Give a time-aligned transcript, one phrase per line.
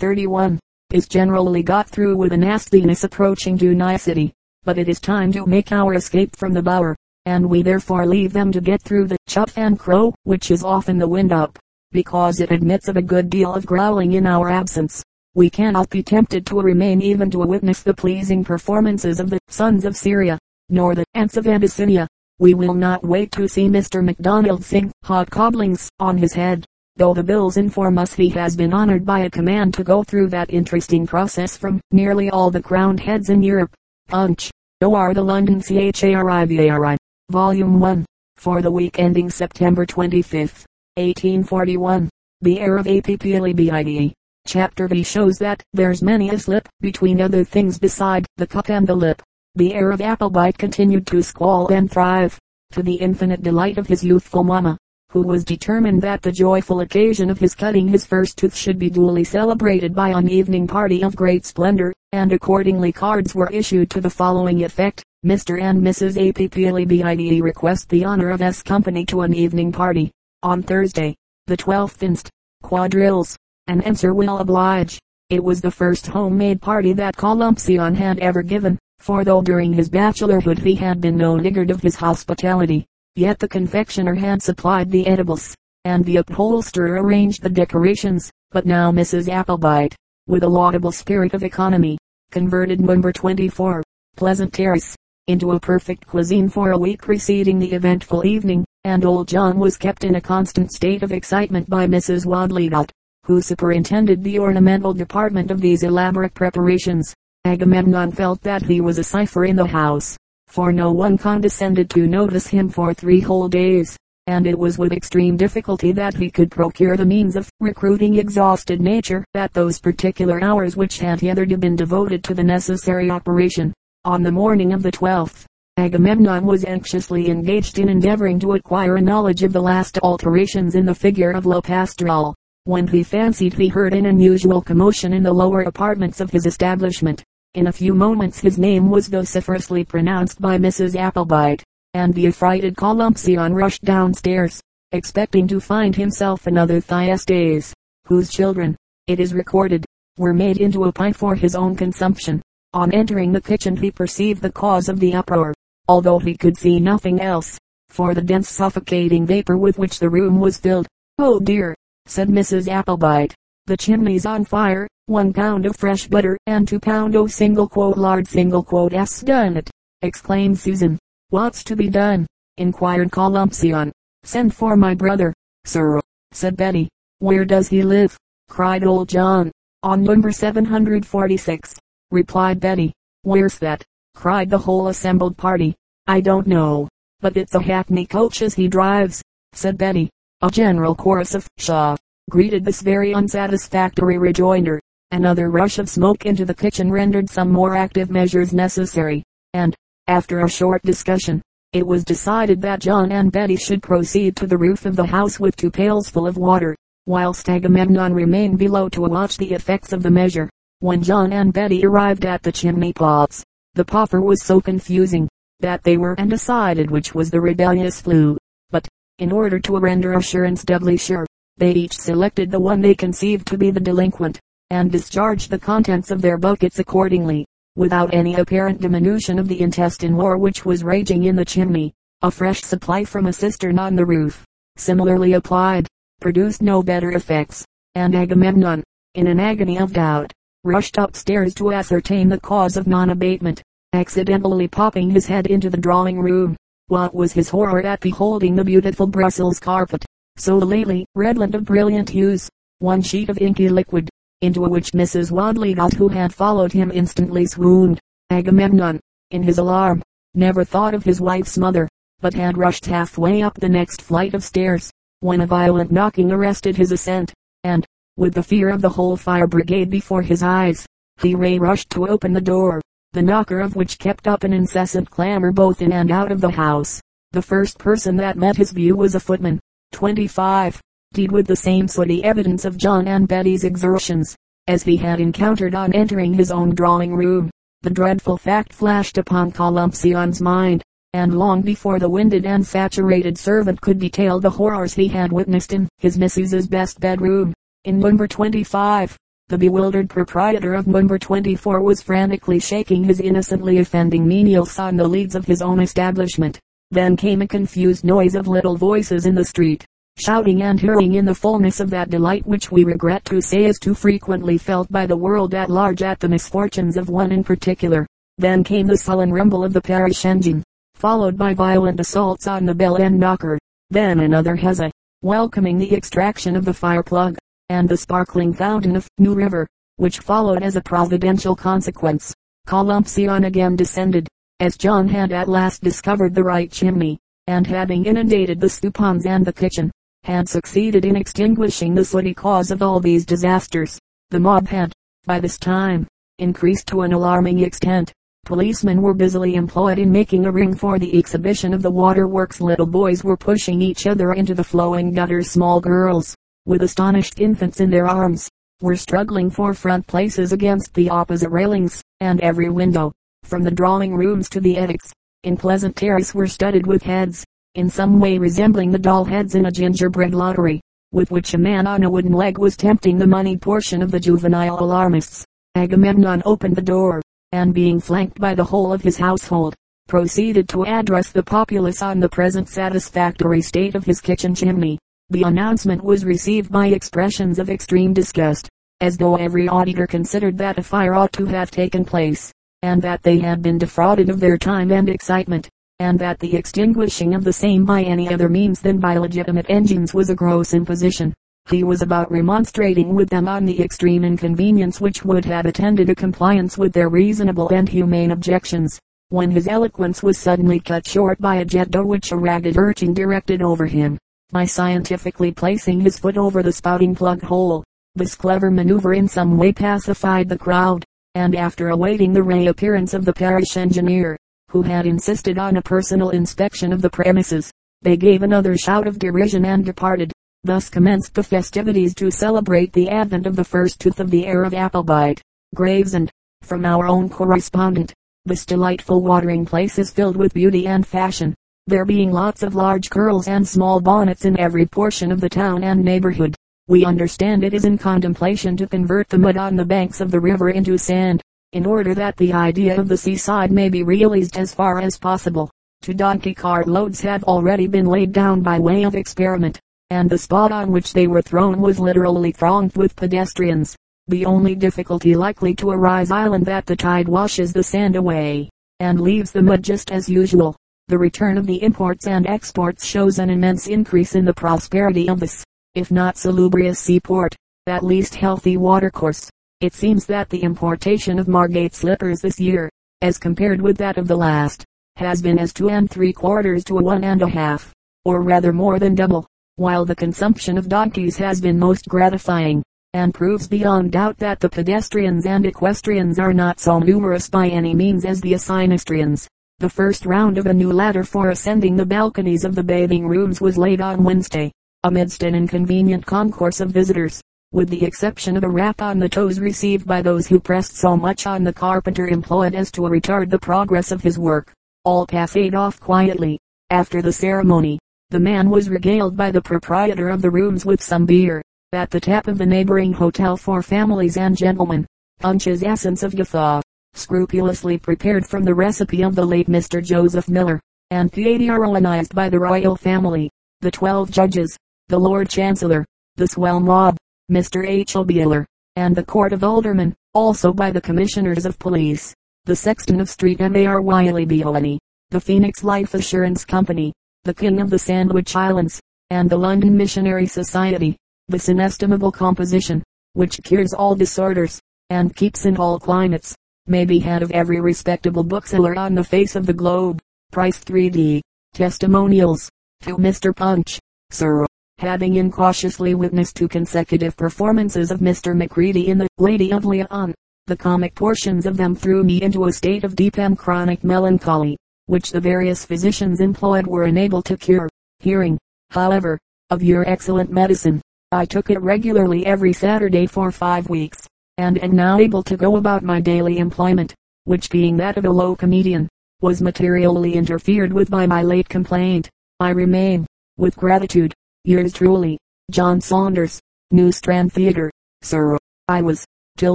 [0.00, 0.58] 31,
[0.92, 4.32] is generally got through with a nastiness approaching to nicety.
[4.64, 8.32] But it is time to make our escape from the bower, and we therefore leave
[8.32, 11.58] them to get through the chuff and crow, which is often the wind up,
[11.92, 15.02] because it admits of a good deal of growling in our absence.
[15.34, 19.84] We cannot be tempted to remain even to witness the pleasing performances of the sons
[19.84, 20.38] of Syria,
[20.70, 22.08] nor the ants of Abyssinia.
[22.38, 24.02] We will not wait to see Mr.
[24.02, 26.64] MacDonald sing hot cobblings on his head,
[26.96, 30.28] though the bills inform us he has been honored by a command to go through
[30.28, 33.74] that interesting process from nearly all the crowned heads in Europe.
[34.08, 34.50] Punch.
[34.82, 35.14] O.R.
[35.14, 36.96] The London CHARIVARI.
[37.30, 38.04] Volume 1.
[38.36, 40.64] For the week ending September 25th,
[40.96, 42.08] 1841.
[42.40, 44.14] The heir of APPLEBITE.
[44.46, 48.86] Chapter V shows that there's many a slip between other things beside the cup and
[48.86, 49.22] the lip.
[49.54, 52.38] The heir of Applebite continued to squall and thrive,
[52.72, 54.78] to the infinite delight of his youthful mamma,
[55.10, 58.88] who was determined that the joyful occasion of his cutting his first tooth should be
[58.88, 64.00] duly celebrated by an evening party of great splendor, and accordingly cards were issued to
[64.00, 65.02] the following effect.
[65.26, 65.60] Mr.
[65.60, 66.16] and Mrs.
[66.16, 70.12] APPLEBITE request the honor of S company to an evening party,
[70.44, 72.30] on Thursday, the 12th inst.
[72.62, 73.36] Quadrilles.
[73.66, 75.00] An answer will oblige.
[75.28, 79.90] It was the first homemade party that Columcille had ever given, for though during his
[79.90, 85.06] bachelorhood he had been no niggard of his hospitality, Yet the confectioner had supplied the
[85.06, 88.30] edibles, and the upholsterer arranged the decorations.
[88.52, 89.28] But now Mrs.
[89.28, 89.94] Applebite,
[90.26, 91.98] with a laudable spirit of economy,
[92.30, 93.82] converted number 24,
[94.16, 94.94] Pleasant Terrace,
[95.26, 99.76] into a perfect cuisine for a week preceding the eventful evening, and old John was
[99.76, 102.26] kept in a constant state of excitement by Mrs.
[102.26, 102.90] Wadleygott,
[103.26, 107.14] who superintended the ornamental department of these elaborate preparations.
[107.44, 110.16] Agamemnon felt that he was a cipher in the house,
[110.50, 114.92] for no one condescended to notice him for three whole days, and it was with
[114.92, 120.42] extreme difficulty that he could procure the means of recruiting exhausted nature at those particular
[120.42, 123.72] hours which had hitherto been devoted to the necessary operation.
[124.04, 125.44] On the morning of the 12th,
[125.76, 130.84] Agamemnon was anxiously engaged in endeavoring to acquire a knowledge of the last alterations in
[130.84, 132.34] the figure of Le Pastoral,
[132.64, 137.22] when he fancied he heard an unusual commotion in the lower apartments of his establishment.
[137.54, 140.94] In a few moments his name was vociferously pronounced by Mrs.
[140.94, 144.60] Applebite, and the affrighted Columcille rushed downstairs,
[144.92, 147.74] expecting to find himself another Thyestes,
[148.06, 148.76] whose children,
[149.08, 149.84] it is recorded,
[150.16, 152.40] were made into a pie for his own consumption.
[152.72, 155.52] On entering the kitchen he perceived the cause of the uproar,
[155.88, 157.58] although he could see nothing else,
[157.88, 160.86] for the dense suffocating vapor with which the room was filled.
[161.18, 161.74] Oh dear,
[162.06, 162.68] said Mrs.
[162.68, 163.34] Applebite,
[163.66, 167.98] the chimney's on fire, one pound of fresh butter and two pound o single quote
[167.98, 169.70] lard single quote s done it,
[170.02, 170.98] exclaimed Susan.
[171.30, 172.26] What's to be done?
[172.56, 173.92] inquired Columcille.
[174.24, 175.32] Send for my brother,
[175.64, 176.00] sir,
[176.32, 176.88] said Betty.
[177.18, 178.16] Where does he live?
[178.48, 179.50] cried old John.
[179.82, 181.78] On number 746,
[182.10, 182.92] replied Betty.
[183.22, 183.84] Where's that?
[184.14, 185.74] cried the whole assembled party.
[186.06, 186.88] I don't know,
[187.20, 189.22] but it's a hackney coach as he drives,
[189.52, 190.10] said Betty.
[190.42, 191.96] A general chorus of Shaw
[192.30, 194.80] greeted this very unsatisfactory rejoinder.
[195.10, 199.76] Another rush of smoke into the kitchen rendered some more active measures necessary, and,
[200.06, 201.42] after a short discussion,
[201.72, 205.38] it was decided that John and Betty should proceed to the roof of the house
[205.38, 206.76] with two pails full of water,
[207.06, 210.48] whilst Agamemnon remained below to watch the effects of the measure.
[210.78, 215.28] When John and Betty arrived at the chimney pots, the puffer was so confusing,
[215.60, 218.38] that they were undecided which was the rebellious flue.
[218.70, 218.88] But,
[219.18, 221.26] in order to render assurance doubly sure,
[221.60, 224.40] they each selected the one they conceived to be the delinquent,
[224.70, 230.16] and discharged the contents of their buckets accordingly, without any apparent diminution of the intestine
[230.16, 231.92] war which was raging in the chimney.
[232.22, 234.44] A fresh supply from a cistern on the roof,
[234.76, 235.86] similarly applied,
[236.20, 238.82] produced no better effects, and Agamemnon,
[239.14, 240.32] in an agony of doubt,
[240.64, 246.20] rushed upstairs to ascertain the cause of non-abatement, accidentally popping his head into the drawing
[246.20, 246.56] room.
[246.88, 250.04] What was his horror at beholding the beautiful Brussels carpet,
[250.40, 254.08] so lately redolent of brilliant hues, one sheet of inky liquid,
[254.40, 255.30] into which Mrs.
[255.30, 258.00] Wadleygott who had followed him instantly swooned.
[258.30, 259.00] Agamemnon,
[259.30, 260.02] in his alarm,
[260.34, 261.88] never thought of his wife's mother,
[262.20, 264.90] but had rushed halfway up the next flight of stairs,
[265.20, 267.32] when a violent knocking arrested his ascent,
[267.64, 270.86] and, with the fear of the whole fire brigade before his eyes,
[271.20, 272.80] he rushed to open the door,
[273.12, 276.50] the knocker of which kept up an incessant clamor both in and out of the
[276.50, 277.00] house.
[277.32, 279.60] The first person that met his view was a footman,
[279.92, 280.80] 25.
[281.12, 285.74] Deed with the same sooty evidence of John and Betty's exertions, as he had encountered
[285.74, 287.50] on entering his own drawing room.
[287.82, 290.82] The dreadful fact flashed upon Columcille's mind,
[291.12, 295.72] and long before the winded and saturated servant could detail the horrors he had witnessed
[295.72, 297.52] in his missis's best bedroom,
[297.84, 299.16] in number 25,
[299.48, 305.08] The bewildered proprietor of number 24 was frantically shaking his innocently offending menials on the
[305.08, 306.60] leads of his own establishment.
[306.92, 309.84] Then came a confused noise of little voices in the street,
[310.18, 313.78] shouting and hurrying in the fullness of that delight which we regret to say is
[313.78, 318.06] too frequently felt by the world at large at the misfortunes of one in particular.
[318.38, 320.64] Then came the sullen rumble of the parish engine,
[320.94, 323.56] followed by violent assaults on the bell and knocker.
[323.90, 324.90] Then another huzza,
[325.22, 327.36] welcoming the extraction of the fire plug
[327.68, 332.34] and the sparkling fountain of New River, which followed as a providential consequence.
[332.66, 334.26] Columpsion again descended,
[334.60, 339.44] as John had at last discovered the right chimney, and having inundated the stewpans and
[339.44, 339.90] the kitchen,
[340.22, 343.98] had succeeded in extinguishing the sooty cause of all these disasters.
[344.28, 344.92] The mob had,
[345.24, 346.06] by this time,
[346.38, 348.12] increased to an alarming extent.
[348.44, 352.60] Policemen were busily employed in making a ring for the exhibition of the waterworks.
[352.60, 355.50] Little boys were pushing each other into the flowing gutters.
[355.50, 356.34] Small girls,
[356.66, 358.48] with astonished infants in their arms,
[358.82, 363.12] were struggling for front places against the opposite railings, and every window,
[363.50, 365.12] from the drawing rooms to the attics,
[365.42, 367.44] in Pleasant Terrace were studded with heads,
[367.74, 370.80] in some way resembling the doll heads in a gingerbread lottery,
[371.10, 374.20] with which a man on a wooden leg was tempting the money portion of the
[374.20, 375.44] juvenile alarmists.
[375.74, 377.20] Agamemnon opened the door,
[377.50, 379.74] and being flanked by the whole of his household,
[380.06, 384.96] proceeded to address the populace on the present satisfactory state of his kitchen chimney.
[385.30, 388.68] The announcement was received by expressions of extreme disgust,
[389.00, 393.22] as though every auditor considered that a fire ought to have taken place, and that
[393.22, 395.68] they had been defrauded of their time and excitement,
[395.98, 400.14] and that the extinguishing of the same by any other means than by legitimate engines
[400.14, 401.34] was a gross imposition.
[401.68, 406.14] He was about remonstrating with them on the extreme inconvenience which would have attended a
[406.14, 408.98] compliance with their reasonable and humane objections,
[409.28, 413.12] when his eloquence was suddenly cut short by a jet door which a ragged urchin
[413.12, 414.18] directed over him
[414.50, 417.84] by scientifically placing his foot over the spouting plug hole.
[418.16, 421.04] This clever maneuver in some way pacified the crowd,
[421.34, 424.36] and after awaiting the reappearance of the parish engineer,
[424.70, 427.70] who had insisted on a personal inspection of the premises,
[428.02, 430.32] they gave another shout of derision and departed.
[430.64, 434.62] Thus commenced the festivities to celebrate the advent of the first tooth of the heir
[434.62, 435.40] of Applebite.
[435.74, 436.30] Gravesend,
[436.62, 438.12] from our own correspondent,
[438.44, 441.54] this delightful watering place is filled with beauty and fashion
[441.90, 445.82] there being lots of large curls and small bonnets in every portion of the town
[445.82, 446.54] and neighborhood.
[446.90, 450.40] We understand it is in contemplation to convert the mud on the banks of the
[450.40, 451.40] river into sand,
[451.72, 455.70] in order that the idea of the seaside may be realized as far as possible.
[456.02, 459.78] Two donkey cart loads have already been laid down by way of experiment,
[460.10, 463.94] and the spot on which they were thrown was literally thronged with pedestrians.
[464.26, 469.20] The only difficulty likely to arise island that the tide washes the sand away, and
[469.20, 470.74] leaves the mud just as usual.
[471.06, 475.38] The return of the imports and exports shows an immense increase in the prosperity of
[475.38, 475.64] this,
[475.94, 477.56] if not salubrious seaport,
[477.86, 479.50] at least healthy watercourse.
[479.80, 482.90] It seems that the importation of Margate slippers this year,
[483.22, 484.84] as compared with that of the last,
[485.16, 487.92] has been as two and three quarters to a one and a half,
[488.24, 489.46] or rather more than double,
[489.76, 492.82] while the consumption of donkeys has been most gratifying,
[493.14, 497.94] and proves beyond doubt that the pedestrians and equestrians are not so numerous by any
[497.94, 499.48] means as the asinistrians.
[499.78, 503.60] The first round of a new ladder for ascending the balconies of the bathing rooms
[503.60, 504.70] was laid on Wednesday,
[505.04, 507.40] amidst an inconvenient concourse of visitors,
[507.72, 511.16] with the exception of a rap on the toes received by those who pressed so
[511.16, 514.72] much on the carpenter employed as to retard the progress of his work.
[515.04, 516.58] All passed off quietly.
[516.90, 521.24] After the ceremony, the man was regaled by the proprietor of the rooms with some
[521.24, 525.06] beer, at the tap of the neighboring hotel for families and gentlemen.
[525.38, 526.82] Punch's essence of guffaw
[527.14, 530.04] scrupulously prepared from the recipe of the late Mr.
[530.04, 530.80] Joseph Miller,
[531.10, 534.76] and theatricalized by the royal family, the twelve judges,
[535.10, 537.16] the Lord Chancellor, the swell mob,
[537.50, 537.84] Mr.
[537.84, 538.14] H.
[538.14, 538.64] O'Beeler,
[538.94, 542.32] and the Court of Aldermen, also by the Commissioners of Police,
[542.64, 544.98] the Sexton of Street Mary Wiley Beolani,
[545.30, 547.12] the Phoenix Life Assurance Company,
[547.42, 549.00] the King of the Sandwich Islands,
[549.30, 551.16] and the London Missionary Society.
[551.48, 553.02] This inestimable composition,
[553.32, 556.54] which cures all disorders, and keeps in all climates,
[556.86, 560.20] may be had of every respectable bookseller on the face of the globe.
[560.52, 561.40] Price 3D.
[561.74, 562.70] Testimonials.
[563.02, 563.56] To Mr.
[563.56, 563.98] Punch.
[564.30, 564.66] Sir.
[565.00, 568.54] Having incautiously witnessed two consecutive performances of Mr.
[568.54, 570.34] Macready in the Lady of Lyons,
[570.66, 574.76] the comic portions of them threw me into a state of deep and chronic melancholy,
[575.06, 577.88] which the various physicians employed were unable to cure.
[578.18, 578.58] Hearing,
[578.90, 579.38] however,
[579.70, 581.00] of your excellent medicine,
[581.32, 584.28] I took it regularly every Saturday for five weeks
[584.58, 587.14] and am now able to go about my daily employment,
[587.44, 589.08] which being that of a low comedian,
[589.40, 592.28] was materially interfered with by my late complaint.
[592.60, 593.26] I remain,
[593.56, 595.38] with gratitude, yours truly,
[595.70, 597.90] John Saunders, New Strand Theatre.
[598.22, 599.24] Sir, I was,
[599.56, 599.74] till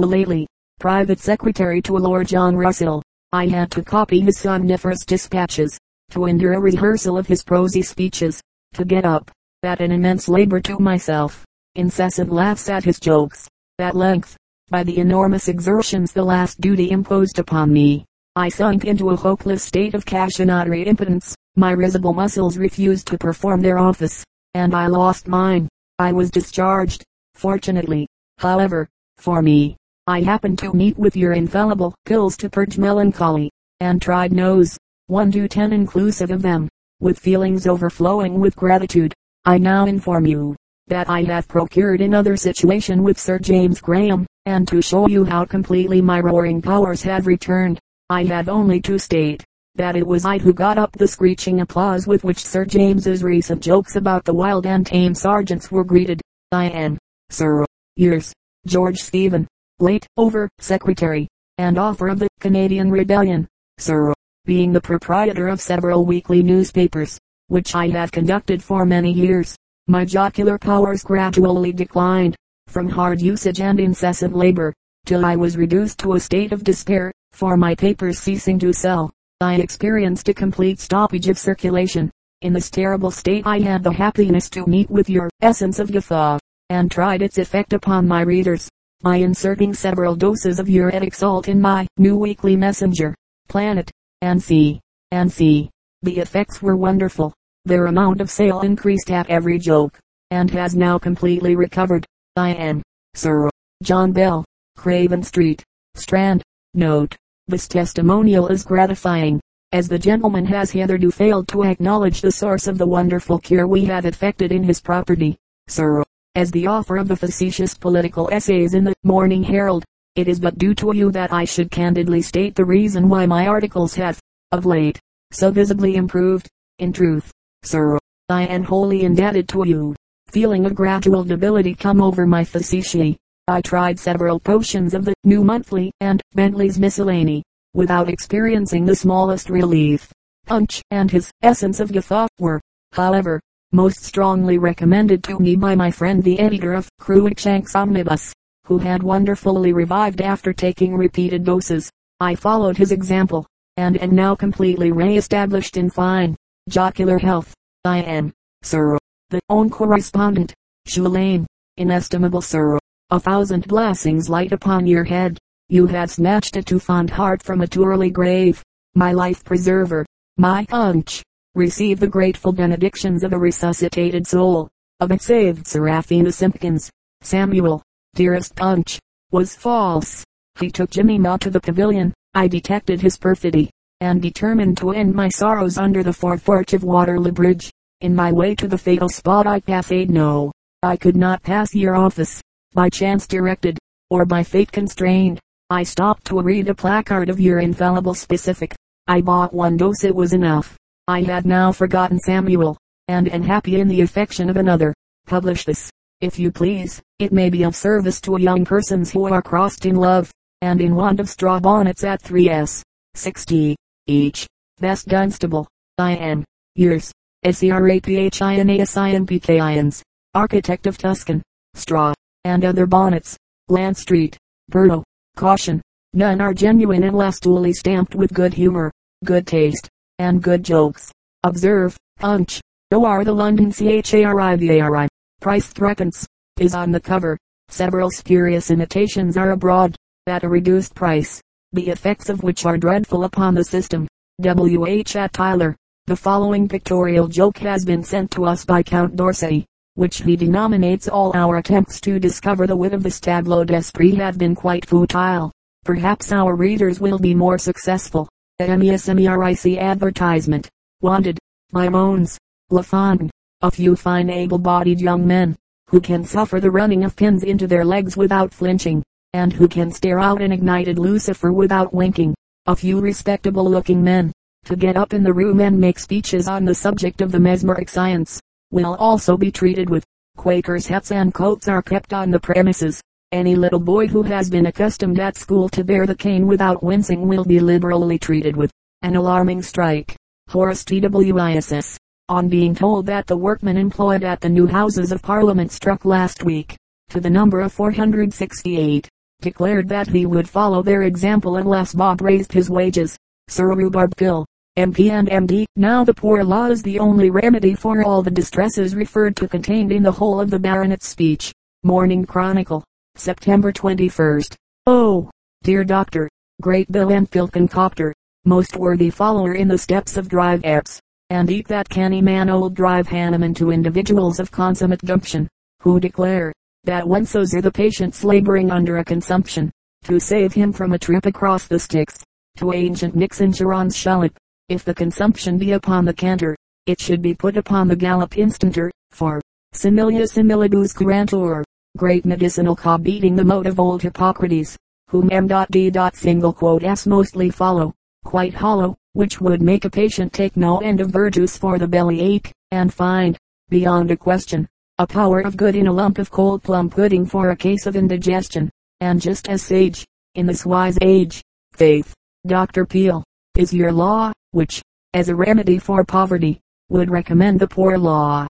[0.00, 0.46] lately,
[0.78, 3.02] private secretary to a Lord John Russell.
[3.32, 5.78] I had to copy his somniferous dispatches,
[6.10, 8.40] to endure a rehearsal of his prosy speeches,
[8.74, 9.30] to get up,
[9.62, 13.48] at an immense labor to myself, incessant laughs at his jokes.
[13.78, 14.36] At length,
[14.70, 18.04] by the enormous exertions the last duty imposed upon me,
[18.36, 21.34] I sunk into a hopeless state of cachinnatory impotence.
[21.56, 24.24] My risible muscles refused to perform their office,
[24.56, 25.68] and I lost mine.
[25.98, 27.04] I was discharged.
[27.34, 28.08] Fortunately,
[28.38, 34.00] however, for me, I happened to meet with your infallible pills to purge melancholy, and
[34.00, 36.70] tried nose, one to ten inclusive of them,
[37.00, 39.12] with feelings overflowing with gratitude.
[39.44, 44.66] I now inform you, that I have procured another situation with Sir James Graham, and
[44.68, 49.44] to show you how completely my roaring powers have returned, I have only to state,
[49.76, 53.62] that it was I who got up the screeching applause with which Sir James's recent
[53.62, 56.20] jokes about the wild and tame sergeants were greeted.
[56.52, 56.98] I am,
[57.30, 57.64] Sir,
[57.96, 58.32] yours,
[58.66, 59.46] George Stephen,
[59.78, 61.28] late over secretary,
[61.58, 63.46] and author of the Canadian Rebellion,
[63.78, 64.12] Sir,
[64.44, 67.18] being the proprietor of several weekly newspapers,
[67.48, 69.56] which I have conducted for many years.
[69.86, 72.36] My jocular powers gradually declined,
[72.68, 74.72] from hard usage and incessant labor,
[75.04, 79.12] till I was reduced to a state of despair, for my papers ceasing to sell,
[79.42, 82.10] I experienced a complete stoppage of circulation.
[82.40, 86.38] In this terrible state I had the happiness to meet with your Essence of Guffaw,
[86.70, 88.70] and tried its effect upon my readers,
[89.02, 93.14] by inserting several doses of uric salt in my new weekly messenger,
[93.46, 93.90] Planet,
[94.22, 95.68] and see, and see.
[96.00, 97.34] The effects were wonderful.
[97.66, 99.98] Their amount of sale increased at every joke,
[100.30, 102.06] and has now completely recovered.
[102.36, 102.80] I am,
[103.12, 103.50] Sir,
[103.82, 105.62] John Bell, Craven Street,
[105.94, 106.42] Strand.
[106.72, 107.16] Note.
[107.48, 112.76] This testimonial is gratifying, as the gentleman has hitherto failed to acknowledge the source of
[112.76, 115.36] the wonderful cure we have effected in his property.
[115.68, 116.02] Sir,
[116.34, 119.84] as the author of the facetious political essays in the Morning Herald,
[120.16, 123.46] it is but due to you that I should candidly state the reason why my
[123.46, 124.18] articles have,
[124.50, 125.00] of late,
[125.30, 126.48] so visibly improved.
[126.80, 127.30] In truth,
[127.62, 127.96] sir,
[128.28, 129.94] I am wholly indebted to you.
[130.26, 133.16] Feeling a gradual debility come over my facetiae,
[133.48, 139.50] I tried several potions of the New Monthly and Bentley's Miscellany, without experiencing the smallest
[139.50, 140.10] relief.
[140.46, 142.60] Punch and his Essence of Guffaw were,
[142.92, 148.32] however, most strongly recommended to me by my friend the editor of Cruikshank's Omnibus,
[148.64, 151.88] who had wonderfully revived after taking repeated doses.
[152.18, 156.34] I followed his example, and am now completely re-established in fine,
[156.68, 157.54] jocular health.
[157.84, 158.98] I am, sir,
[159.30, 160.52] the own correspondent,
[160.88, 162.80] Shoelane, inestimable sir.
[163.10, 165.38] A thousand blessings light upon your head.
[165.68, 168.60] You have snatched a too fond heart from a too early grave.
[168.96, 170.04] My life preserver,
[170.38, 171.22] my punch.
[171.54, 174.68] Receive the grateful benedictions of a resuscitated soul.
[174.98, 176.90] Of a saved Seraphina Simpkins.
[177.20, 177.80] Samuel,
[178.16, 178.98] dearest punch,
[179.30, 180.24] was false.
[180.58, 182.12] He took Jimmy Ma to the pavilion.
[182.34, 183.70] I detected his perfidy,
[184.00, 187.70] and determined to end my sorrows under the foreporch of Waterloo Bridge.
[188.00, 190.50] In my way to the fatal spot I passed no.
[190.82, 192.42] I could not pass your office
[192.72, 193.78] by chance directed,
[194.10, 195.38] or by fate constrained.
[195.70, 198.74] I stopped to read a placard of your infallible specific.
[199.06, 200.76] I bought one dose it was enough.
[201.08, 202.76] I had now forgotten Samuel,
[203.08, 204.94] and am happy in the affection of another.
[205.26, 207.02] Publish this, if you please.
[207.18, 210.30] It may be of service to a young persons who are crossed in love,
[210.60, 212.82] and in want of straw bonnets at 3s.
[213.14, 214.46] 60 each.
[214.78, 215.66] Best Dunstable.
[215.98, 216.44] I am,
[216.74, 217.10] yours,
[217.42, 220.02] S-E-R-A-P-H-I-N-A-S-I-N-P-K-I-N-S,
[220.34, 221.42] architect of Tuscan,
[221.74, 222.12] straw
[222.46, 223.36] and other bonnets.
[223.68, 224.38] Lant Street,
[224.70, 225.02] Berto.
[225.34, 225.82] Caution.
[226.14, 228.92] None are genuine unless duly stamped with good humor,
[229.24, 229.88] good taste,
[230.20, 231.10] and good jokes.
[231.42, 232.60] Observe, Punch.
[232.92, 233.24] O.R.
[233.24, 235.08] the London C-H-A-R-I-V-A-R-I.
[235.40, 236.24] Price threepence.
[236.60, 237.36] Is on the cover.
[237.68, 239.96] Several spurious imitations are abroad,
[240.28, 244.06] at a reduced price, the effects of which are dreadful upon the system.
[244.40, 244.86] W.
[244.86, 245.16] H.
[245.16, 245.74] at Tyler.
[246.06, 251.08] The following pictorial joke has been sent to us by Count D'Orsay which he denominates
[251.08, 255.50] all our attempts to discover the wit of this tableau d'esprit have been quite futile.
[255.84, 258.28] Perhaps our readers will be more successful.
[258.60, 260.68] MESMERIC advertisement.
[261.00, 261.38] Wanted.
[261.72, 262.38] By Mones.
[262.70, 263.30] Lafond.
[263.62, 265.56] A few fine able-bodied young men,
[265.88, 269.90] who can suffer the running of pins into their legs without flinching, and who can
[269.90, 272.34] stare out an ignited lucifer without winking.
[272.66, 274.30] A few respectable-looking men,
[274.66, 277.88] to get up in the room and make speeches on the subject of the mesmeric
[277.88, 280.04] science will also be treated with.
[280.36, 283.00] Quakers' hats and coats are kept on the premises.
[283.32, 287.26] Any little boy who has been accustomed at school to bear the cane without wincing
[287.26, 288.70] will be liberally treated with.
[289.02, 290.14] An alarming strike.
[290.48, 291.98] Horace T.W.I.S.S.
[292.28, 296.44] On being told that the workmen employed at the new Houses of Parliament struck last
[296.44, 296.76] week,
[297.08, 299.08] to the number of 468,
[299.40, 303.16] declared that he would follow their example unless Bob raised his wages.
[303.48, 304.44] Sir Rhubarb Pill,
[304.76, 305.64] MP and MD.
[305.76, 309.90] Now the poor law is the only remedy for all the distresses referred to contained
[309.90, 311.50] in the whole of the baronet's speech.
[311.82, 314.54] Morning Chronicle, September 21st.
[314.84, 315.30] Oh,
[315.62, 316.28] dear doctor,
[316.60, 318.12] great Bill Enfield concoctor,
[318.44, 322.74] most worthy follower in the steps of Drive Epps, and eat that canny man old
[322.74, 325.48] Drive Hahnemann to individuals of consummate gumption,
[325.80, 326.52] who declare,
[326.84, 329.70] that when so's are the patients laboring under a consumption,
[330.04, 332.22] to save him from a trip across the sticks,
[332.58, 334.36] to ancient Nixon Charon's shallop,
[334.68, 336.56] if the consumption be upon the canter,
[336.86, 339.40] it should be put upon the gallop instanter, for
[339.74, 341.62] similia similibus curantur,
[341.96, 344.76] great medicinal cob beating the mode of old Hippocrates,
[345.08, 345.92] whom M.D.
[346.14, 347.94] single quote s mostly follow,
[348.24, 352.20] quite hollow, which would make a patient take no end of verjuice for the belly
[352.20, 354.66] ache, and find, beyond a question,
[354.98, 357.94] a power of good in a lump of cold plum pudding for a case of
[357.94, 358.68] indigestion,
[359.00, 360.04] and just as sage,
[360.34, 361.40] in this wise age,
[361.72, 362.12] faith,
[362.46, 362.84] Dr.
[362.84, 363.22] Peel,
[363.56, 364.80] is your law, which,
[365.12, 366.58] as a remedy for poverty,
[366.88, 368.46] would recommend the poor law.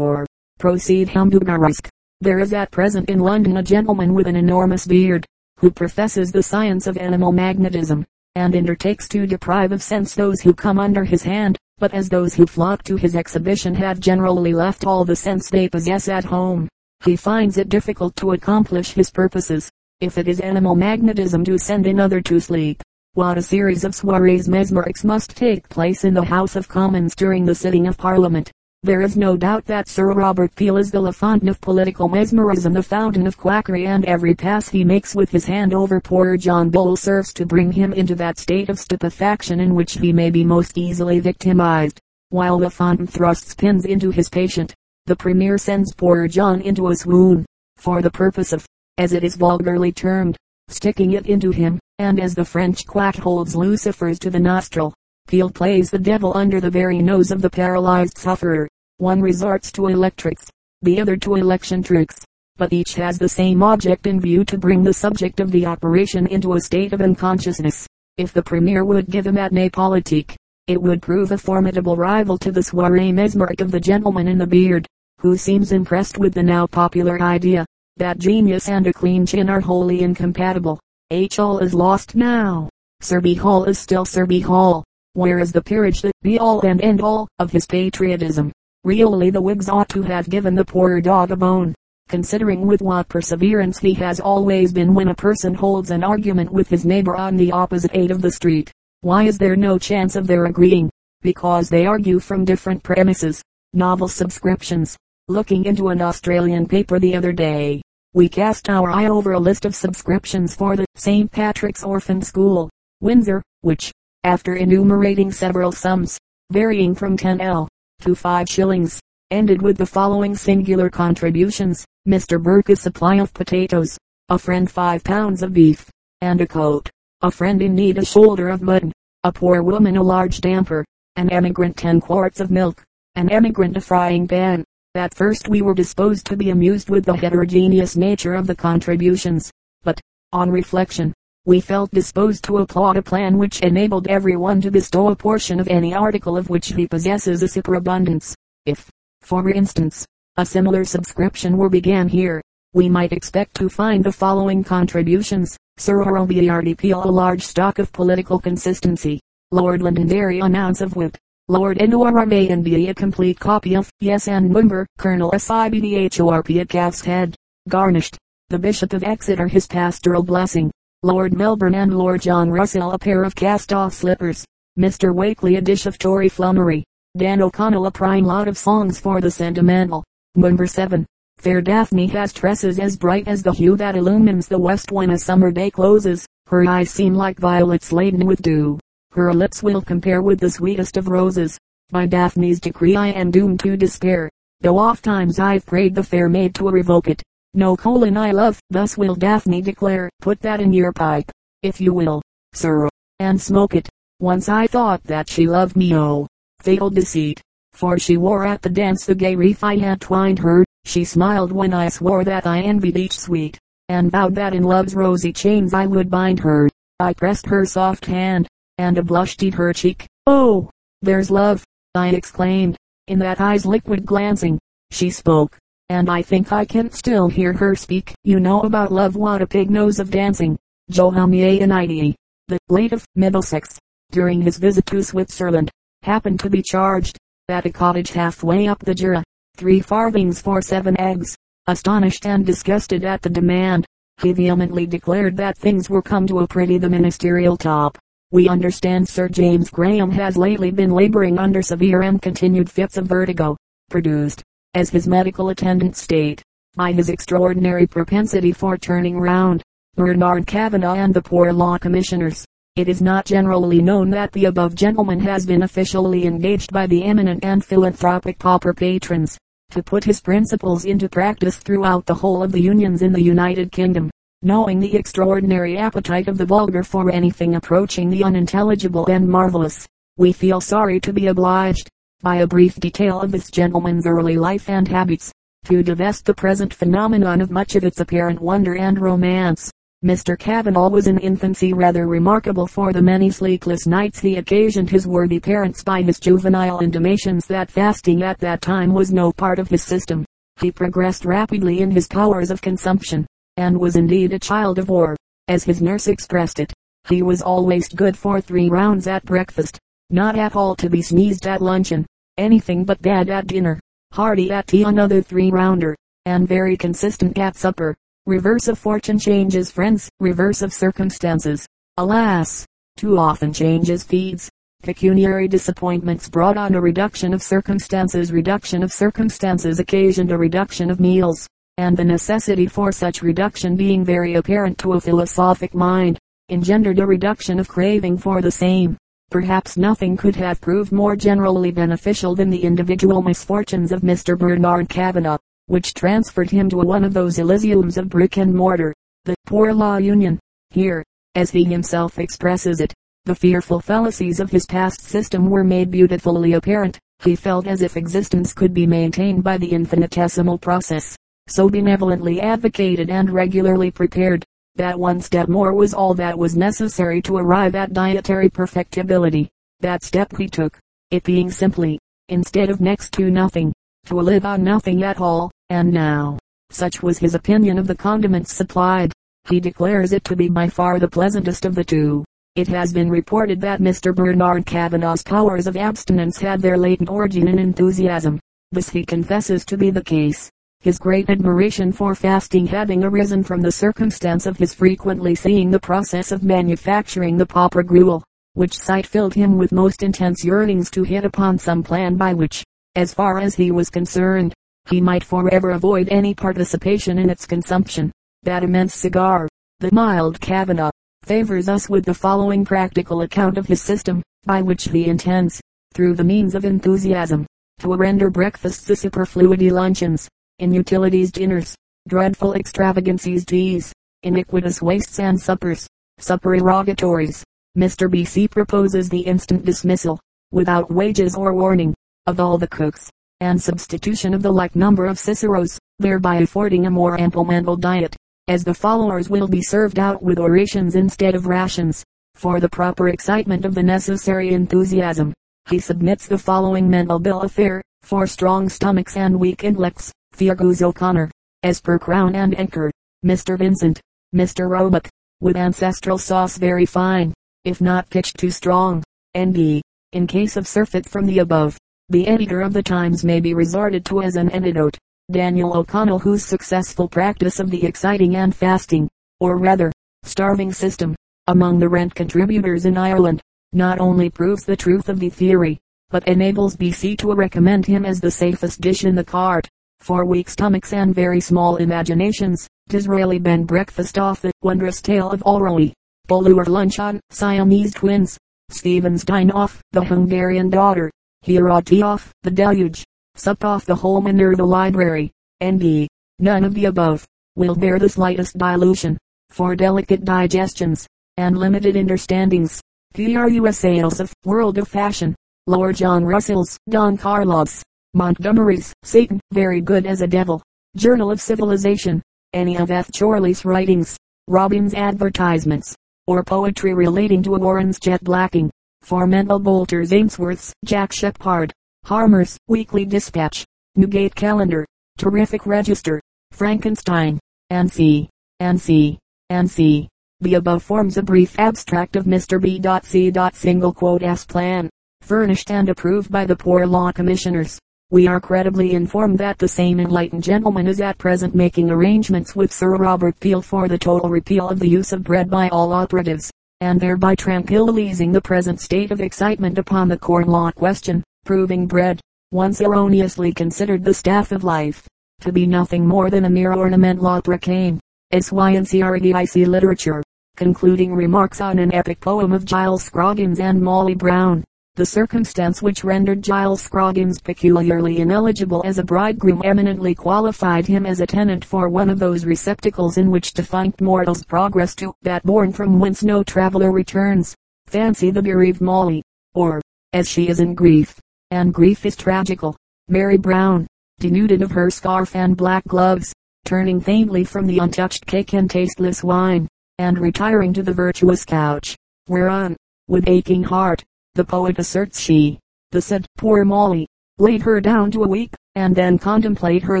[0.00, 0.26] or
[0.58, 1.86] Proceed Hamburgerisk.
[2.20, 5.24] There is at present in London a gentleman with an enormous beard,
[5.60, 10.54] who professes the science of animal magnetism, and undertakes to deprive of sense those who
[10.54, 14.84] come under his hand, but as those who flock to his exhibition have generally left
[14.84, 16.68] all the sense they possess at home,
[17.04, 19.70] he finds it difficult to accomplish his purposes.
[20.00, 22.82] If it is animal magnetism to send another to sleep,
[23.14, 27.44] what a series of soirees mesmerics must take place in the House of Commons during
[27.44, 28.50] the sitting of Parliament.
[28.82, 32.82] There is no doubt that Sir Robert Peel is the LaFontaine of political mesmerism, the
[32.82, 36.96] fountain of quackery, and every pass he makes with his hand over poor John Bull
[36.96, 40.76] serves to bring him into that state of stupefaction in which he may be most
[40.76, 42.00] easily victimized.
[42.30, 44.74] While LaFontaine thrusts pins into his patient,
[45.06, 48.66] the Premier sends poor John into a swoon, for the purpose of,
[48.98, 50.36] as it is vulgarly termed,
[50.68, 54.92] sticking it into him, and as the French quack holds lucifers to the nostril,
[55.28, 58.68] Peel plays the devil under the very nose of the paralyzed sufferer.
[58.98, 60.50] One resorts to electrics,
[60.82, 62.20] the other to election tricks,
[62.56, 66.26] but each has the same object in view to bring the subject of the operation
[66.26, 67.86] into a state of unconsciousness.
[68.18, 72.50] If the Premier would give a matinee politique, it would prove a formidable rival to
[72.50, 74.86] the soiree mesmeric of the gentleman in the beard,
[75.20, 77.64] who seems impressed with the now popular idea,
[77.96, 80.80] that genius and a clean chin are wholly incompatible.
[81.14, 81.38] H.
[81.38, 82.68] all is lost now.
[83.00, 83.34] Sir B.
[83.34, 84.40] Hall is still Sir B.
[84.40, 84.82] Hall.
[85.12, 88.50] Where is the peerage that be all and end all of his patriotism?
[88.82, 91.72] Really the Whigs ought to have given the poor dog a bone,
[92.08, 96.68] considering with what perseverance he has always been when a person holds an argument with
[96.68, 98.72] his neighbor on the opposite aid of the street.
[99.02, 100.90] Why is there no chance of their agreeing?
[101.22, 103.40] Because they argue from different premises.
[103.72, 104.96] Novel subscriptions.
[105.28, 107.82] Looking into an Australian paper the other day,
[108.14, 111.30] we cast our eye over a list of subscriptions for the St.
[111.32, 113.90] Patrick's Orphan School, Windsor, which,
[114.22, 116.16] after enumerating several sums,
[116.52, 117.66] varying from 10l
[118.02, 119.00] to 5 shillings,
[119.32, 121.84] ended with the following singular contributions.
[122.06, 122.40] Mr.
[122.40, 123.98] Burke a supply of potatoes,
[124.28, 126.88] a friend 5 pounds of beef, and a coat,
[127.22, 128.92] a friend in need a shoulder of mutton,
[129.24, 130.84] a poor woman a large damper,
[131.16, 132.84] an emigrant 10 quarts of milk,
[133.16, 134.62] an emigrant a frying pan.
[134.96, 139.50] At first we were disposed to be amused with the heterogeneous nature of the contributions,
[139.82, 140.00] but,
[140.32, 141.12] on reflection,
[141.44, 145.66] we felt disposed to applaud a plan which enabled everyone to bestow a portion of
[145.66, 148.36] any article of which he possesses a superabundance.
[148.66, 148.88] If,
[149.20, 152.40] for instance, a similar subscription were began here,
[152.72, 155.56] we might expect to find the following contributions.
[155.76, 159.20] Sir Peel a large stock of political consistency.
[159.50, 161.18] Lord Londonderry an ounce of wit.
[161.48, 162.48] Lord N.O.R.M.A.
[162.48, 164.86] and be a complete copy of Yes and Number.
[164.96, 166.60] Colonel S.I.B.D.H.O.R.P.
[166.60, 167.36] at calf's head.
[167.68, 168.16] Garnished.
[168.48, 170.70] The Bishop of Exeter his pastoral blessing.
[171.02, 174.42] Lord Melbourne and Lord John Russell a pair of cast-off slippers.
[174.78, 175.14] Mr.
[175.14, 176.82] Wakley a dish of Tory flummery.
[177.14, 180.02] Dan O'Connell a prime lot of songs for the sentimental.
[180.36, 181.04] Number 7.
[181.36, 185.18] Fair Daphne has tresses as bright as the hue that illumines the west when a
[185.18, 186.26] summer day closes.
[186.46, 188.78] Her eyes seem like violets laden with dew.
[189.14, 191.56] Her lips will compare with the sweetest of roses.
[191.90, 194.28] By Daphne's decree I am doomed to despair,
[194.60, 197.22] though oft times I've prayed the fair maid to revoke it.
[197.54, 201.30] No colon I love, thus will Daphne declare, put that in your pipe,
[201.62, 202.22] if you will,
[202.54, 202.88] sir,
[203.20, 203.88] and smoke it.
[204.18, 206.26] Once I thought that she loved me oh,
[206.58, 207.40] fatal deceit,
[207.72, 211.52] for she wore at the dance the gay wreath I had twined her, she smiled
[211.52, 215.72] when I swore that I envied each sweet, and vowed that in love's rosy chains
[215.72, 216.68] I would bind her.
[216.98, 218.48] I pressed her soft hand,
[218.78, 220.06] and a blush teed her cheek.
[220.26, 220.70] Oh,
[221.02, 221.62] there's love,
[221.94, 222.76] I exclaimed,
[223.08, 224.58] in that eye's liquid glancing.
[224.90, 225.56] She spoke,
[225.88, 228.14] and I think I can still hear her speak.
[228.24, 230.56] You know about love what a pig knows of dancing.
[230.90, 232.14] Johannianity,
[232.48, 233.78] the late of Middlesex,
[234.10, 235.70] during his visit to Switzerland,
[236.02, 239.22] happened to be charged, at a cottage halfway up the Jura,
[239.56, 241.36] three farthings for seven eggs.
[241.66, 243.86] Astonished and disgusted at the demand,
[244.20, 247.96] he vehemently declared that things were come to a pretty the ministerial top.
[248.34, 253.06] We understand Sir James Graham has lately been laboring under severe and continued fits of
[253.06, 253.56] vertigo,
[253.90, 254.42] produced,
[254.74, 256.42] as his medical attendants state,
[256.74, 259.62] by his extraordinary propensity for turning round.
[259.94, 262.44] Bernard Cavanagh and the Poor Law Commissioners.
[262.74, 267.04] It is not generally known that the above gentleman has been officially engaged by the
[267.04, 269.38] eminent and philanthropic pauper patrons,
[269.70, 273.70] to put his principles into practice throughout the whole of the unions in the United
[273.70, 274.10] Kingdom.
[274.46, 280.34] Knowing the extraordinary appetite of the vulgar for anything approaching the unintelligible and marvelous, we
[280.34, 281.88] feel sorry to be obliged,
[282.20, 285.32] by a brief detail of this gentleman's early life and habits,
[285.64, 289.70] to divest the present phenomenon of much of its apparent wonder and romance.
[290.04, 290.38] Mr.
[290.38, 295.40] Cavanagh was in infancy rather remarkable for the many sleepless nights he occasioned his worthy
[295.40, 299.82] parents by his juvenile intimations that fasting at that time was no part of his
[299.82, 300.22] system.
[300.60, 305.16] He progressed rapidly in his powers of consumption, and was indeed a child of war,
[305.48, 306.72] as his nurse expressed it.
[307.08, 309.78] He was always good for three rounds at breakfast,
[310.10, 312.06] not at all to be sneezed at luncheon,
[312.38, 313.78] anything but bad at dinner,
[314.12, 317.94] hearty at tea another three rounder, and very consistent at supper.
[318.26, 321.66] Reverse of fortune changes friends, reverse of circumstances.
[321.98, 322.64] Alas,
[322.96, 324.48] too often changes feeds.
[324.82, 328.32] Pecuniary disappointments brought on a reduction of circumstances.
[328.32, 331.46] Reduction of circumstances occasioned a reduction of meals,
[331.78, 336.18] and the necessity for such reduction being very apparent to a philosophic mind,
[336.50, 338.96] engendered a reduction of craving for the same.
[339.30, 344.38] Perhaps nothing could have proved more generally beneficial than the individual misfortunes of Mr.
[344.38, 349.34] Bernard Cavanagh, which transferred him to one of those elysiums of brick and mortar, the
[349.46, 350.38] Poor Law Union.
[350.70, 351.02] Here,
[351.34, 356.52] as he himself expresses it, the fearful fallacies of his past system were made beautifully
[356.52, 356.98] apparent.
[357.24, 363.10] He felt as if existence could be maintained by the infinitesimal process, so benevolently advocated
[363.10, 364.44] and regularly prepared
[364.76, 369.48] that one step more was all that was necessary to arrive at dietary perfectibility.
[369.80, 370.78] That step he took,
[371.10, 373.72] it being simply, instead of next to nothing,
[374.06, 376.38] to live on nothing at all, and now,
[376.70, 379.12] such was his opinion of the condiments supplied.
[379.48, 382.24] He declares it to be by far the pleasantest of the two.
[382.56, 384.14] It has been reported that Mr.
[384.14, 388.40] Bernard Cavanagh's powers of abstinence had their latent origin in enthusiasm.
[388.72, 390.50] This he confesses to be the case
[390.84, 395.80] his great admiration for fasting having arisen from the circumstance of his frequently seeing the
[395.80, 401.02] process of manufacturing the pauper gruel, which sight filled him with most intense yearnings to
[401.02, 402.62] hit upon some plan by which,
[402.96, 404.52] as far as he was concerned,
[404.90, 408.12] he might forever avoid any participation in its consumption.
[408.42, 409.48] That immense cigar,
[409.80, 410.90] the mild Cavanagh,
[411.22, 415.62] favors us with the following practical account of his system, by which he intends,
[415.94, 417.46] through the means of enthusiasm,
[417.78, 421.74] to render breakfasts a superfluity luncheons, inutilities dinners,
[422.08, 425.86] dreadful extravagancies teas, iniquitous wastes and suppers,
[426.20, 427.42] supererogatories.
[427.76, 428.10] Mr.
[428.10, 428.46] B.C.
[428.46, 430.20] proposes the instant dismissal,
[430.52, 431.92] without wages or warning,
[432.26, 436.90] of all the cooks, and substitution of the like number of Ciceros, thereby affording a
[436.90, 438.14] more ample mental diet,
[438.46, 443.08] as the followers will be served out with orations instead of rations, for the proper
[443.08, 445.32] excitement of the necessary enthusiasm.
[445.68, 450.12] He submits the following mental bill of fare, for strong stomachs and weak intellects.
[450.34, 451.30] Feargus O'Connor,
[451.62, 452.90] as per Crown and Anchor,
[453.24, 453.56] Mr.
[453.56, 454.00] Vincent,
[454.34, 454.68] Mr.
[454.68, 455.08] Roebuck,
[455.40, 457.32] with ancestral sauce very fine,
[457.64, 459.02] if not pitched too strong.
[459.34, 459.80] N.B.
[460.12, 464.04] In case of surfeit from the above, the editor of the Times may be resorted
[464.06, 464.98] to as an antidote.
[465.30, 469.08] Daniel O'Connell whose successful practice of the exciting and fasting,
[469.40, 469.90] or rather,
[470.24, 471.14] starving system,
[471.46, 473.40] among the rent contributors in Ireland,
[473.72, 475.78] not only proves the truth of the theory,
[476.10, 477.16] but enables B.C.
[477.16, 479.68] to recommend him as the safest dish in the cart
[480.04, 482.68] for weak stomachs and very small imaginations.
[482.88, 485.92] Disraeli Ben breakfast off the wondrous tale of Alroy.
[486.26, 488.36] Bulwer lunch on Siamese twins.
[488.68, 491.10] Stephens dine off the Hungarian daughter.
[491.46, 493.02] Hirati off the deluge.
[493.36, 495.30] Sup off the whole the library.
[495.62, 496.06] N.B.
[496.38, 497.24] None of the above
[497.56, 499.16] will bear the slightest dilution.
[499.48, 501.06] For delicate digestions
[501.38, 502.78] and limited understandings.
[503.14, 504.20] P.R.U.S.
[504.20, 505.34] of World of Fashion.
[505.66, 507.82] Lord John Russell's Don Carlos.
[508.14, 510.62] Montgomery's Satan, very good as a devil.
[510.96, 512.22] Journal of Civilization.
[512.52, 513.10] Any of F.
[513.12, 514.16] Chorley's writings.
[514.48, 515.96] Robin's advertisements.
[516.26, 518.70] Or poetry relating to a Warren's jet blacking.
[519.02, 521.72] For Mendel Boulter's Ainsworth's Jack Sheppard.
[522.04, 523.64] Harmer's Weekly Dispatch.
[523.96, 524.86] Newgate Calendar.
[525.16, 527.38] Terrific Register, Frankenstein,
[527.70, 528.28] and C.
[528.58, 529.18] and C.
[529.48, 530.08] and C.
[530.40, 532.60] The above forms a brief abstract of Mr.
[532.60, 533.32] B.C.
[533.54, 537.78] single quote S plan, furnished and approved by the Poor Law Commissioners.
[538.10, 542.70] We are credibly informed that the same enlightened gentleman is at present making arrangements with
[542.70, 546.50] Sir Robert Peel for the total repeal of the use of bread by all operatives,
[546.80, 552.20] and thereby tranquilizing the present state of excitement upon the corn law question, proving bread,
[552.52, 555.08] once erroneously considered the staff of life,
[555.40, 558.00] to be nothing more than a mere ornament law proclaimed.
[558.32, 559.64] S.Y.N.C.R.E.I.C.
[559.64, 560.22] Literature.
[560.56, 564.62] Concluding remarks on an epic poem of Giles Scroggins and Molly Brown.
[564.96, 571.18] The circumstance which rendered Giles Scroggins peculiarly ineligible as a bridegroom eminently qualified him as
[571.18, 575.72] a tenant for one of those receptacles in which defunct mortals progress to that bourne
[575.72, 577.56] from whence no traveller returns.
[577.86, 581.18] Fancy the bereaved Molly, or, as she is in grief,
[581.50, 582.76] and grief is tragical,
[583.08, 583.88] Mary Brown,
[584.20, 586.32] denuded of her scarf and black gloves,
[586.64, 589.66] turning faintly from the untouched cake and tasteless wine,
[589.98, 591.96] and retiring to the virtuous couch,
[592.28, 592.76] whereon,
[593.08, 595.58] with aching heart, the poet asserts she,
[595.92, 597.06] the said poor Molly,
[597.38, 600.00] laid her down to a week, and then contemplate her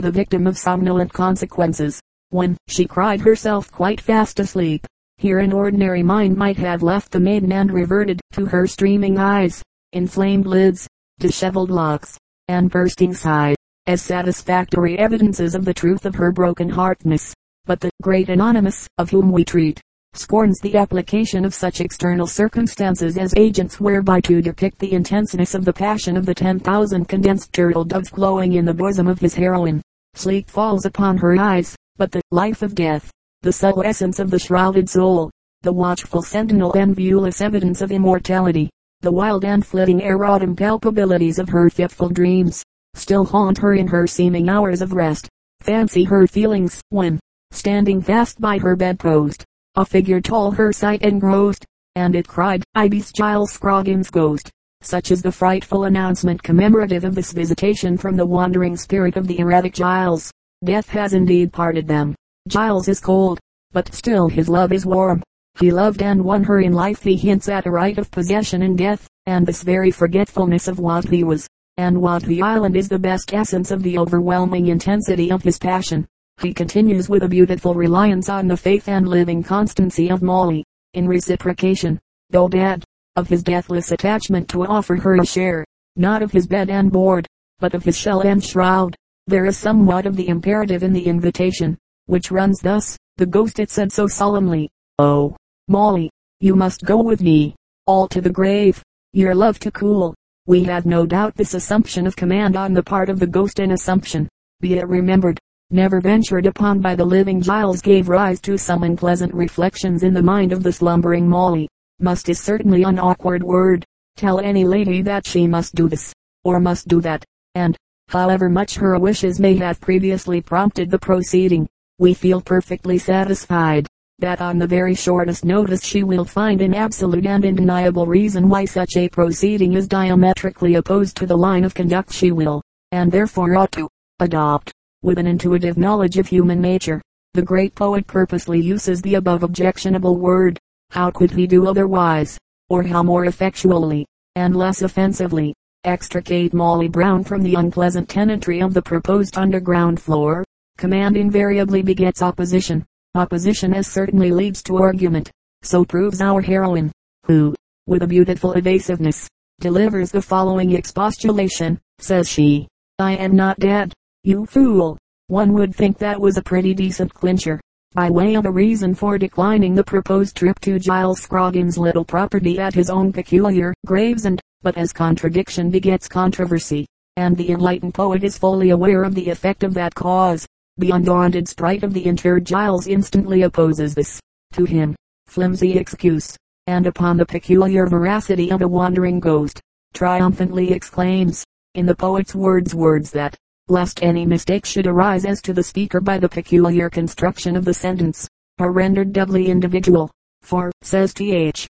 [0.00, 4.86] the victim of somnolent consequences, when she cried herself quite fast asleep.
[5.18, 9.62] Here an ordinary mind might have left the maiden and reverted to her streaming eyes,
[9.92, 10.88] inflamed lids,
[11.20, 12.18] disheveled locks,
[12.48, 17.32] and bursting sighs, as satisfactory evidences of the truth of her broken heartness.
[17.66, 19.80] But the great anonymous, of whom we treat,
[20.16, 25.64] scorns the application of such external circumstances as agents whereby to depict the intenseness of
[25.64, 29.34] the passion of the ten thousand condensed turtle doves glowing in the bosom of his
[29.34, 29.82] heroine.
[30.14, 33.10] Sleep falls upon her eyes, but the life of death,
[33.42, 35.30] the subtle essence of the shrouded soul,
[35.62, 41.48] the watchful sentinel and viewless evidence of immortality, the wild and flitting erotic palpabilities of
[41.48, 42.62] her fitful dreams,
[42.94, 45.28] still haunt her in her seeming hours of rest.
[45.60, 47.18] Fancy her feelings, when,
[47.50, 49.44] standing fast by her bedpost,
[49.76, 54.50] a figure tall her sight engrossed, and it cried, I be Giles Scroggins' ghost.
[54.82, 59.38] Such is the frightful announcement commemorative of this visitation from the wandering spirit of the
[59.38, 60.30] erratic Giles.
[60.64, 62.14] Death has indeed parted them.
[62.46, 63.40] Giles is cold,
[63.72, 65.22] but still his love is warm.
[65.58, 67.02] He loved and won her in life.
[67.02, 71.08] He hints at a right of possession in death, and this very forgetfulness of what
[71.08, 75.42] he was, and what the island is the best essence of the overwhelming intensity of
[75.42, 76.06] his passion.
[76.40, 81.08] He continues with a beautiful reliance on the faith and living constancy of Molly, in
[81.08, 81.98] reciprocation,
[82.30, 82.84] though dead,
[83.16, 85.64] of his deathless attachment to offer her a share,
[85.96, 87.26] not of his bed and board,
[87.60, 88.96] but of his shell and shroud.
[89.26, 93.70] There is somewhat of the imperative in the invitation, which runs thus, the ghost it
[93.70, 94.68] said so solemnly,
[94.98, 95.36] Oh,
[95.68, 97.54] Molly, you must go with me,
[97.86, 100.14] all to the grave, your love to cool.
[100.46, 103.70] We had no doubt this assumption of command on the part of the ghost an
[103.70, 104.28] assumption,
[104.60, 105.40] be it remembered,
[105.74, 110.22] never ventured upon by the living Giles gave rise to some unpleasant reflections in the
[110.22, 111.68] mind of the slumbering Molly.
[111.98, 113.84] Must is certainly an awkward word.
[114.16, 116.12] Tell any lady that she must do this,
[116.44, 117.24] or must do that,
[117.56, 117.76] and,
[118.08, 121.66] however much her wishes may have previously prompted the proceeding,
[121.98, 123.88] we feel perfectly satisfied,
[124.20, 128.64] that on the very shortest notice she will find an absolute and undeniable reason why
[128.64, 133.56] such a proceeding is diametrically opposed to the line of conduct she will, and therefore
[133.56, 133.88] ought to,
[134.20, 134.73] adopt
[135.04, 137.00] with an intuitive knowledge of human nature.
[137.34, 140.58] The great poet purposely uses the above objectionable word.
[140.90, 142.38] How could he do otherwise?
[142.70, 148.72] Or how more effectually, and less offensively, extricate Molly Brown from the unpleasant tenantry of
[148.72, 150.42] the proposed underground floor?
[150.78, 152.82] Command invariably begets opposition.
[153.14, 155.30] Opposition as certainly leads to argument.
[155.62, 156.90] So proves our heroine,
[157.26, 157.54] who,
[157.86, 159.28] with a beautiful evasiveness,
[159.60, 162.68] delivers the following expostulation, says she.
[162.98, 163.92] I am not dead.
[164.26, 164.96] You fool!
[165.26, 167.60] One would think that was a pretty decent clincher.
[167.92, 172.58] By way of a reason for declining the proposed trip to Giles Scroggins' little property
[172.58, 176.86] at his own peculiar Gravesend, but as contradiction begets controversy,
[177.18, 180.46] and the enlightened poet is fully aware of the effect of that cause,
[180.78, 184.18] the undaunted sprite of the interred Giles instantly opposes this,
[184.54, 186.34] to him, flimsy excuse,
[186.66, 189.60] and upon the peculiar veracity of a wandering ghost,
[189.92, 193.36] triumphantly exclaims, in the poet's words words that,
[193.68, 197.72] lest any mistake should arise as to the speaker by the peculiar construction of the
[197.74, 200.10] sentence, are rendered doubly individual.
[200.42, 201.66] For, says T.H.,